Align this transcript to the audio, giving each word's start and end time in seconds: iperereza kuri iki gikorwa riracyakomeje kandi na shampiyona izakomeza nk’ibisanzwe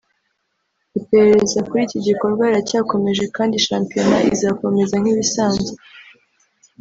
iperereza 0.99 1.59
kuri 1.67 1.81
iki 1.87 1.99
gikorwa 2.07 2.43
riracyakomeje 2.49 3.23
kandi 3.35 3.55
na 3.57 3.63
shampiyona 3.65 4.17
izakomeza 4.33 4.93
nk’ibisanzwe 5.01 5.71